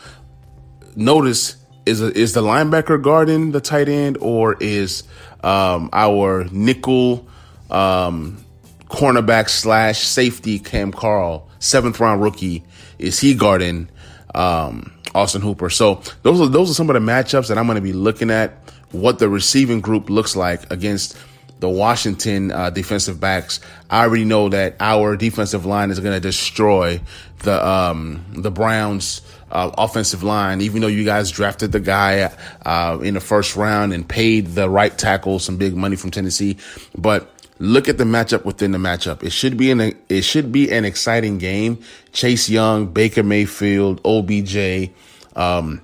Notice 0.96 1.58
is 1.86 2.02
a, 2.02 2.08
is 2.18 2.34
the 2.34 2.42
linebacker 2.42 3.02
guarding 3.02 3.52
the 3.52 3.60
tight 3.62 3.90
end 3.90 4.18
or 4.22 4.56
is 4.60 5.04
um, 5.44 5.90
our 5.94 6.46
nickel 6.52 7.28
um, 7.70 8.44
cornerback 8.88 9.50
slash 9.50 10.00
safety 10.00 10.60
Cam 10.60 10.92
Curl, 10.92 11.48
seventh 11.60 12.00
round 12.00 12.22
rookie, 12.22 12.64
is 12.98 13.20
he 13.20 13.34
guarding 13.34 13.90
um, 14.36 14.92
Austin 15.14 15.42
Hooper? 15.42 15.70
So 15.70 16.02
those 16.24 16.40
are 16.42 16.48
those 16.48 16.72
are 16.72 16.74
some 16.74 16.90
of 16.90 16.94
the 16.94 17.00
matchups 17.00 17.48
that 17.50 17.58
I'm 17.58 17.66
going 17.66 17.76
to 17.76 17.82
be 17.82 17.94
looking 17.94 18.30
at 18.30 18.58
what 18.92 19.20
the 19.20 19.30
receiving 19.30 19.82
group 19.82 20.10
looks 20.10 20.36
like 20.36 20.70
against 20.72 21.18
the 21.62 21.70
Washington 21.70 22.52
uh, 22.52 22.70
defensive 22.72 23.20
backs. 23.20 23.62
I 23.90 24.04
already 24.04 24.26
know 24.26 24.50
that 24.50 24.76
our 24.80 25.16
defensive 25.16 25.66
line 25.66 25.92
is 25.92 26.00
going 26.00 26.14
to 26.14 26.20
destroy 26.20 27.00
the 27.40 27.66
um, 27.66 28.26
the 28.34 28.52
Browns. 28.52 29.22
Uh, 29.54 29.70
offensive 29.78 30.24
line, 30.24 30.62
even 30.62 30.80
though 30.82 30.88
you 30.88 31.04
guys 31.04 31.30
drafted 31.30 31.74
the 31.74 31.80
guy 31.82 32.32
uh, 32.66 32.98
in 33.04 33.16
the 33.16 33.20
first 33.20 33.58
round 33.58 33.92
and 33.92 34.08
paid 34.08 34.48
the 34.48 34.70
right 34.70 34.98
tackle 34.98 35.40
some 35.40 35.58
big 35.58 35.76
money 35.76 35.98
from 35.98 36.10
Tennessee, 36.10 36.56
but 36.98 37.30
look 37.60 37.90
at 37.90 37.98
the 37.98 38.06
matchup 38.06 38.46
within 38.46 38.72
the 38.72 38.78
matchup. 38.78 39.24
It 39.24 39.32
should 39.32 39.58
be 39.58 39.70
an 39.72 39.82
it 40.08 40.22
should 40.22 40.54
be 40.54 40.72
an 40.72 40.86
exciting 40.86 41.38
game. 41.38 41.84
Chase 42.14 42.50
Young, 42.50 42.94
Baker 42.94 43.24
Mayfield, 43.24 44.00
OBJ, 44.06 44.92
um, 45.36 45.82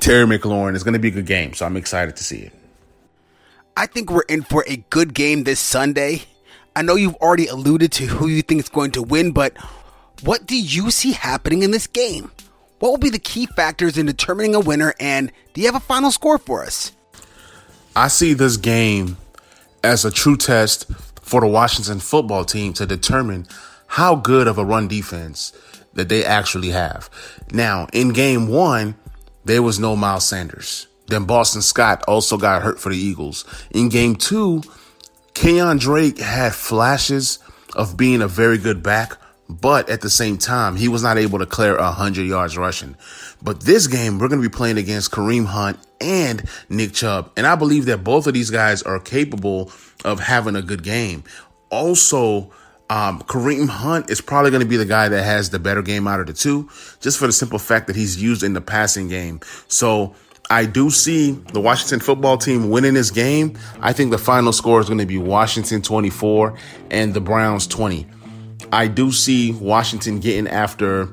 Terry 0.00 0.26
McLaurin. 0.26 0.74
It's 0.74 0.84
going 0.84 0.92
to 0.92 1.00
be 1.00 1.08
a 1.08 1.12
good 1.12 1.24
game, 1.24 1.54
so 1.54 1.64
I'm 1.64 1.78
excited 1.78 2.16
to 2.16 2.22
see 2.22 2.40
it. 2.40 2.59
I 3.80 3.86
think 3.86 4.10
we're 4.10 4.28
in 4.28 4.42
for 4.42 4.62
a 4.66 4.76
good 4.90 5.14
game 5.14 5.44
this 5.44 5.58
Sunday. 5.58 6.24
I 6.76 6.82
know 6.82 6.96
you've 6.96 7.14
already 7.14 7.46
alluded 7.46 7.90
to 7.92 8.04
who 8.04 8.28
you 8.28 8.42
think 8.42 8.60
is 8.60 8.68
going 8.68 8.90
to 8.90 9.00
win, 9.00 9.32
but 9.32 9.56
what 10.20 10.44
do 10.44 10.54
you 10.54 10.90
see 10.90 11.12
happening 11.12 11.62
in 11.62 11.70
this 11.70 11.86
game? 11.86 12.30
What 12.78 12.90
will 12.90 12.98
be 12.98 13.08
the 13.08 13.18
key 13.18 13.46
factors 13.46 13.96
in 13.96 14.04
determining 14.04 14.54
a 14.54 14.60
winner, 14.60 14.92
and 15.00 15.32
do 15.54 15.62
you 15.62 15.66
have 15.66 15.76
a 15.76 15.80
final 15.80 16.10
score 16.10 16.36
for 16.36 16.62
us? 16.62 16.92
I 17.96 18.08
see 18.08 18.34
this 18.34 18.58
game 18.58 19.16
as 19.82 20.04
a 20.04 20.10
true 20.10 20.36
test 20.36 20.84
for 21.22 21.40
the 21.40 21.46
Washington 21.46 22.00
football 22.00 22.44
team 22.44 22.74
to 22.74 22.84
determine 22.84 23.46
how 23.86 24.14
good 24.14 24.46
of 24.46 24.58
a 24.58 24.64
run 24.64 24.88
defense 24.88 25.54
that 25.94 26.10
they 26.10 26.22
actually 26.22 26.68
have. 26.68 27.08
Now, 27.50 27.86
in 27.94 28.10
game 28.10 28.46
one, 28.46 28.96
there 29.46 29.62
was 29.62 29.78
no 29.78 29.96
Miles 29.96 30.28
Sanders. 30.28 30.86
Then 31.10 31.24
Boston 31.24 31.60
Scott 31.60 32.02
also 32.06 32.36
got 32.36 32.62
hurt 32.62 32.80
for 32.80 32.90
the 32.90 32.96
Eagles. 32.96 33.44
In 33.72 33.88
game 33.88 34.14
two, 34.14 34.62
Kenyan 35.34 35.80
Drake 35.80 36.18
had 36.18 36.54
flashes 36.54 37.38
of 37.74 37.96
being 37.96 38.22
a 38.22 38.28
very 38.28 38.58
good 38.58 38.82
back, 38.82 39.16
but 39.48 39.88
at 39.88 40.00
the 40.00 40.10
same 40.10 40.38
time, 40.38 40.76
he 40.76 40.88
was 40.88 41.02
not 41.02 41.18
able 41.18 41.40
to 41.40 41.46
clear 41.46 41.76
100 41.76 42.22
yards 42.22 42.56
rushing. 42.56 42.96
But 43.42 43.60
this 43.62 43.86
game, 43.86 44.18
we're 44.18 44.28
going 44.28 44.40
to 44.40 44.48
be 44.48 44.54
playing 44.54 44.78
against 44.78 45.10
Kareem 45.10 45.46
Hunt 45.46 45.78
and 46.00 46.48
Nick 46.68 46.92
Chubb. 46.92 47.32
And 47.36 47.46
I 47.46 47.56
believe 47.56 47.86
that 47.86 48.04
both 48.04 48.26
of 48.26 48.34
these 48.34 48.50
guys 48.50 48.82
are 48.82 49.00
capable 49.00 49.72
of 50.04 50.20
having 50.20 50.56
a 50.56 50.62
good 50.62 50.82
game. 50.82 51.24
Also, 51.70 52.52
um, 52.88 53.20
Kareem 53.22 53.68
Hunt 53.68 54.10
is 54.10 54.20
probably 54.20 54.50
going 54.50 54.62
to 54.62 54.68
be 54.68 54.76
the 54.76 54.84
guy 54.84 55.08
that 55.08 55.24
has 55.24 55.50
the 55.50 55.58
better 55.58 55.82
game 55.82 56.06
out 56.06 56.20
of 56.20 56.26
the 56.26 56.32
two, 56.32 56.68
just 57.00 57.18
for 57.18 57.26
the 57.26 57.32
simple 57.32 57.58
fact 57.58 57.86
that 57.88 57.96
he's 57.96 58.20
used 58.22 58.42
in 58.42 58.52
the 58.52 58.60
passing 58.60 59.08
game. 59.08 59.40
So 59.68 60.14
I 60.50 60.66
do 60.66 60.90
see 60.90 61.32
the 61.52 61.60
Washington 61.60 62.00
football 62.00 62.36
team 62.36 62.70
winning 62.70 62.94
this 62.94 63.10
game. 63.10 63.56
I 63.80 63.92
think 63.92 64.10
the 64.10 64.18
final 64.18 64.52
score 64.52 64.80
is 64.80 64.86
going 64.86 64.98
to 64.98 65.06
be 65.06 65.16
Washington 65.16 65.80
24 65.80 66.58
and 66.90 67.14
the 67.14 67.20
Browns 67.20 67.66
20. 67.68 68.06
I 68.72 68.88
do 68.88 69.12
see 69.12 69.52
Washington 69.52 70.20
getting 70.20 70.48
after 70.48 71.08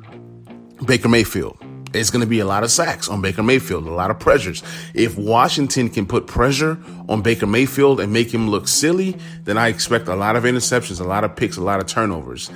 Baker 0.85 1.07
Mayfield 1.07 1.57
it's 1.93 2.09
going 2.09 2.21
to 2.21 2.27
be 2.27 2.39
a 2.39 2.45
lot 2.45 2.63
of 2.63 2.71
sacks 2.71 3.09
on 3.09 3.21
Baker 3.21 3.43
Mayfield, 3.43 3.85
a 3.87 3.91
lot 3.91 4.11
of 4.11 4.19
pressures. 4.19 4.63
If 4.93 5.17
Washington 5.17 5.89
can 5.89 6.05
put 6.05 6.27
pressure 6.27 6.77
on 7.09 7.21
Baker 7.21 7.47
Mayfield 7.47 7.99
and 7.99 8.11
make 8.11 8.33
him 8.33 8.49
look 8.49 8.67
silly, 8.67 9.17
then 9.43 9.57
I 9.57 9.67
expect 9.67 10.07
a 10.07 10.15
lot 10.15 10.35
of 10.35 10.43
interceptions, 10.43 10.99
a 10.99 11.03
lot 11.03 11.23
of 11.23 11.35
picks, 11.35 11.57
a 11.57 11.61
lot 11.61 11.79
of 11.79 11.87
turnovers. 11.87 12.51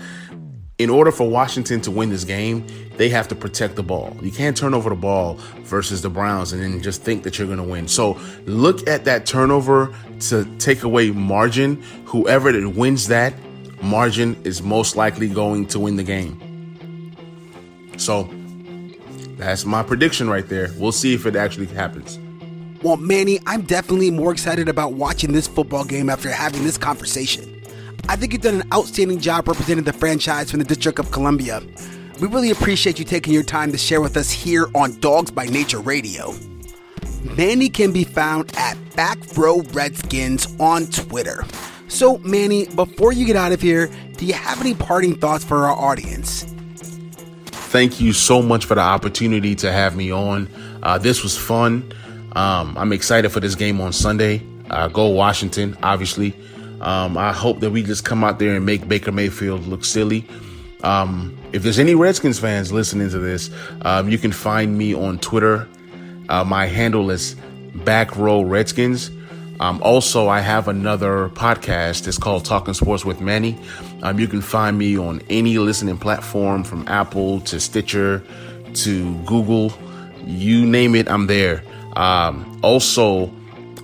In 0.81 0.89
order 0.89 1.11
for 1.11 1.29
Washington 1.29 1.79
to 1.81 1.91
win 1.91 2.09
this 2.09 2.23
game, 2.23 2.65
they 2.97 3.07
have 3.09 3.27
to 3.27 3.35
protect 3.35 3.75
the 3.75 3.83
ball. 3.83 4.17
You 4.19 4.31
can't 4.31 4.57
turn 4.57 4.73
over 4.73 4.89
the 4.89 4.95
ball 4.95 5.35
versus 5.59 6.01
the 6.01 6.09
Browns 6.09 6.53
and 6.53 6.61
then 6.63 6.81
just 6.81 7.03
think 7.03 7.21
that 7.21 7.37
you're 7.37 7.45
going 7.45 7.59
to 7.59 7.63
win. 7.63 7.87
So 7.87 8.19
look 8.47 8.87
at 8.87 9.05
that 9.05 9.27
turnover 9.27 9.93
to 10.21 10.43
take 10.57 10.81
away 10.81 11.11
margin. 11.11 11.83
Whoever 12.05 12.51
that 12.51 12.67
wins 12.69 13.09
that 13.09 13.35
margin 13.83 14.35
is 14.43 14.63
most 14.63 14.95
likely 14.95 15.29
going 15.29 15.67
to 15.67 15.79
win 15.79 15.97
the 15.97 16.03
game. 16.03 17.13
So 17.97 18.27
that's 19.37 19.65
my 19.65 19.83
prediction 19.83 20.31
right 20.31 20.47
there. 20.47 20.71
We'll 20.77 20.91
see 20.91 21.13
if 21.13 21.27
it 21.27 21.35
actually 21.35 21.67
happens. 21.67 22.17
Well, 22.81 22.97
Manny, 22.97 23.39
I'm 23.45 23.61
definitely 23.61 24.09
more 24.09 24.31
excited 24.31 24.67
about 24.67 24.93
watching 24.93 25.31
this 25.31 25.47
football 25.47 25.83
game 25.83 26.09
after 26.09 26.31
having 26.31 26.63
this 26.63 26.79
conversation. 26.79 27.60
I 28.11 28.17
think 28.17 28.33
you've 28.33 28.41
done 28.41 28.59
an 28.59 28.67
outstanding 28.73 29.21
job 29.21 29.47
representing 29.47 29.85
the 29.85 29.93
franchise 29.93 30.51
from 30.51 30.59
the 30.59 30.65
District 30.65 30.99
of 30.99 31.11
Columbia. 31.11 31.61
We 32.19 32.27
really 32.27 32.51
appreciate 32.51 32.99
you 32.99 33.05
taking 33.05 33.31
your 33.31 33.41
time 33.41 33.71
to 33.71 33.77
share 33.77 34.01
with 34.01 34.17
us 34.17 34.29
here 34.29 34.67
on 34.75 34.99
Dogs 34.99 35.31
by 35.31 35.45
Nature 35.45 35.79
Radio. 35.79 36.33
Manny 37.37 37.69
can 37.69 37.93
be 37.93 38.03
found 38.03 38.51
at 38.57 38.75
Back 38.97 39.17
Row 39.37 39.61
Redskins 39.71 40.45
on 40.59 40.87
Twitter. 40.87 41.45
So, 41.87 42.17
Manny, 42.17 42.65
before 42.65 43.13
you 43.13 43.25
get 43.25 43.37
out 43.37 43.53
of 43.53 43.61
here, 43.61 43.89
do 44.17 44.25
you 44.25 44.33
have 44.33 44.59
any 44.59 44.73
parting 44.73 45.15
thoughts 45.15 45.45
for 45.45 45.65
our 45.65 45.73
audience? 45.73 46.43
Thank 47.45 48.01
you 48.01 48.11
so 48.11 48.41
much 48.41 48.65
for 48.65 48.75
the 48.75 48.81
opportunity 48.81 49.55
to 49.55 49.71
have 49.71 49.95
me 49.95 50.11
on. 50.11 50.49
Uh, 50.83 50.97
this 50.97 51.23
was 51.23 51.37
fun. 51.37 51.93
Um, 52.35 52.77
I'm 52.77 52.91
excited 52.91 53.29
for 53.29 53.39
this 53.39 53.55
game 53.55 53.79
on 53.79 53.93
Sunday. 53.93 54.43
Uh, 54.69 54.89
go 54.89 55.07
Washington, 55.07 55.77
obviously. 55.81 56.35
Um, 56.81 57.17
I 57.17 57.31
hope 57.31 57.59
that 57.59 57.69
we 57.69 57.83
just 57.83 58.03
come 58.03 58.23
out 58.23 58.39
there 58.39 58.55
and 58.55 58.65
make 58.65 58.87
Baker 58.87 59.11
Mayfield 59.11 59.67
look 59.67 59.85
silly. 59.85 60.25
Um, 60.83 61.37
if 61.53 61.61
there's 61.63 61.79
any 61.79 61.95
Redskins 61.95 62.39
fans 62.39 62.71
listening 62.71 63.09
to 63.11 63.19
this, 63.19 63.51
um, 63.83 64.09
you 64.09 64.17
can 64.17 64.31
find 64.31 64.77
me 64.77 64.95
on 64.95 65.19
Twitter. 65.19 65.67
Uh, 66.27 66.43
my 66.43 66.65
handle 66.65 67.11
is 67.11 67.35
Back 67.75 68.15
Row 68.15 68.41
Redskins. 68.41 69.11
Um, 69.59 69.79
also, 69.83 70.27
I 70.27 70.39
have 70.39 70.67
another 70.67 71.29
podcast. 71.29 72.07
It's 72.07 72.17
called 72.17 72.45
Talking 72.45 72.73
Sports 72.73 73.05
with 73.05 73.21
Manny. 73.21 73.59
Um, 74.01 74.19
you 74.19 74.27
can 74.27 74.41
find 74.41 74.75
me 74.75 74.97
on 74.97 75.21
any 75.29 75.59
listening 75.59 75.99
platform 75.99 76.63
from 76.63 76.87
Apple 76.87 77.41
to 77.41 77.59
Stitcher 77.59 78.23
to 78.73 79.15
Google. 79.25 79.71
You 80.25 80.65
name 80.65 80.95
it, 80.95 81.07
I'm 81.07 81.27
there. 81.27 81.63
Um, 81.95 82.59
also, 82.63 83.31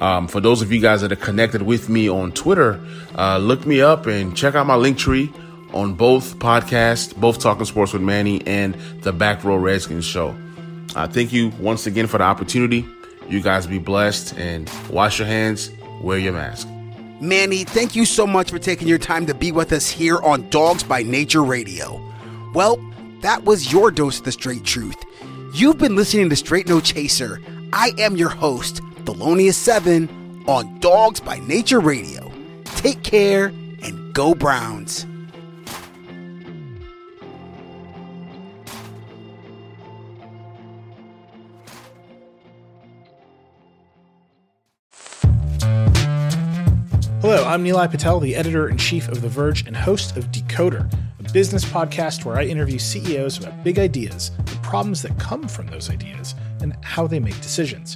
um, 0.01 0.27
for 0.27 0.39
those 0.39 0.61
of 0.61 0.71
you 0.71 0.79
guys 0.79 1.01
that 1.01 1.11
are 1.11 1.15
connected 1.17 1.61
with 1.61 1.89
me 1.89 2.09
on 2.09 2.31
Twitter, 2.31 2.79
uh, 3.15 3.37
look 3.37 3.65
me 3.65 3.81
up 3.81 4.05
and 4.05 4.35
check 4.35 4.55
out 4.55 4.67
my 4.67 4.75
link 4.75 4.97
tree 4.97 5.31
on 5.73 5.93
both 5.93 6.37
podcasts, 6.39 7.15
both 7.15 7.39
Talking 7.39 7.65
Sports 7.65 7.93
with 7.93 8.01
Manny 8.01 8.45
and 8.47 8.75
the 9.01 9.11
Back 9.11 9.43
Row 9.43 9.57
Redskins 9.57 10.05
show. 10.05 10.35
Uh, 10.95 11.07
thank 11.07 11.33
you 11.33 11.49
once 11.59 11.87
again 11.87 12.07
for 12.07 12.17
the 12.17 12.23
opportunity. 12.23 12.85
You 13.27 13.41
guys 13.41 13.67
be 13.67 13.79
blessed 13.79 14.37
and 14.37 14.71
wash 14.89 15.19
your 15.19 15.27
hands, 15.27 15.71
wear 16.01 16.17
your 16.17 16.33
mask. 16.33 16.67
Manny, 17.19 17.63
thank 17.63 17.95
you 17.95 18.05
so 18.05 18.27
much 18.27 18.51
for 18.51 18.59
taking 18.59 18.87
your 18.87 18.99
time 18.99 19.25
to 19.25 19.33
be 19.33 19.51
with 19.51 19.71
us 19.73 19.89
here 19.89 20.21
on 20.21 20.47
Dogs 20.49 20.83
by 20.83 21.03
Nature 21.03 21.43
Radio. 21.43 22.01
Well, 22.53 22.79
that 23.21 23.43
was 23.43 23.71
your 23.71 23.91
dose 23.91 24.19
of 24.19 24.25
the 24.25 24.31
straight 24.31 24.63
truth. 24.63 24.97
You've 25.53 25.79
been 25.79 25.95
listening 25.95 26.29
to 26.29 26.35
Straight 26.35 26.67
No 26.67 26.79
Chaser. 26.79 27.41
I 27.73 27.91
am 27.97 28.15
your 28.15 28.29
host, 28.29 28.81
Thelonious7, 29.07 30.49
on 30.49 30.79
Dogs 30.79 31.21
by 31.21 31.39
Nature 31.39 31.79
Radio. 31.79 32.29
Take 32.65 33.03
care 33.03 33.45
and 33.81 34.13
go 34.13 34.35
Browns. 34.35 35.05
Hello, 47.21 47.45
I'm 47.45 47.63
Nilay 47.63 47.89
Patel, 47.89 48.19
the 48.19 48.35
editor 48.35 48.67
in 48.67 48.77
chief 48.77 49.07
of 49.07 49.21
The 49.21 49.29
Verge 49.29 49.65
and 49.65 49.77
host 49.77 50.17
of 50.17 50.25
Decoder, 50.33 50.93
a 51.17 51.31
business 51.31 51.63
podcast 51.63 52.25
where 52.25 52.35
I 52.35 52.43
interview 52.43 52.77
CEOs 52.77 53.37
about 53.37 53.63
big 53.63 53.79
ideas, 53.79 54.31
the 54.37 54.59
problems 54.63 55.01
that 55.03 55.17
come 55.17 55.47
from 55.47 55.67
those 55.67 55.89
ideas, 55.89 56.35
and 56.59 56.75
how 56.83 57.07
they 57.07 57.21
make 57.21 57.39
decisions. 57.39 57.95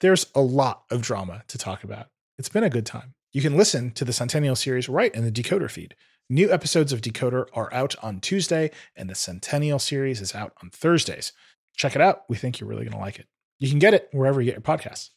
there's 0.00 0.26
a 0.34 0.40
lot 0.40 0.84
of 0.90 1.02
drama 1.02 1.44
to 1.48 1.58
talk 1.58 1.84
about. 1.84 2.08
It's 2.38 2.48
been 2.48 2.64
a 2.64 2.70
good 2.70 2.86
time. 2.86 3.14
You 3.32 3.42
can 3.42 3.56
listen 3.56 3.92
to 3.92 4.04
the 4.04 4.12
Centennial 4.12 4.56
series 4.56 4.88
right 4.88 5.14
in 5.14 5.24
the 5.24 5.30
Decoder 5.30 5.70
feed. 5.70 5.94
New 6.28 6.50
episodes 6.50 6.92
of 6.92 7.00
Decoder 7.00 7.46
are 7.52 7.72
out 7.72 7.94
on 8.02 8.20
Tuesday, 8.20 8.70
and 8.96 9.10
the 9.10 9.14
Centennial 9.14 9.78
series 9.78 10.20
is 10.20 10.34
out 10.34 10.52
on 10.62 10.70
Thursdays. 10.70 11.32
Check 11.76 11.94
it 11.94 12.00
out. 12.00 12.24
We 12.28 12.36
think 12.36 12.58
you're 12.60 12.68
really 12.68 12.84
going 12.84 12.96
to 12.96 12.98
like 12.98 13.18
it. 13.18 13.26
You 13.58 13.68
can 13.68 13.78
get 13.78 13.94
it 13.94 14.08
wherever 14.12 14.40
you 14.40 14.46
get 14.50 14.54
your 14.54 14.62
podcasts. 14.62 15.10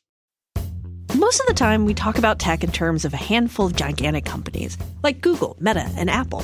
Most 1.15 1.39
of 1.39 1.45
the 1.47 1.53
time, 1.53 1.85
we 1.85 1.93
talk 1.93 2.17
about 2.17 2.39
tech 2.39 2.63
in 2.63 2.71
terms 2.71 3.05
of 3.05 3.13
a 3.13 3.17
handful 3.17 3.67
of 3.67 3.75
gigantic 3.75 4.25
companies 4.25 4.77
like 5.01 5.21
Google, 5.21 5.55
Meta, 5.59 5.89
and 5.95 6.09
Apple. 6.09 6.43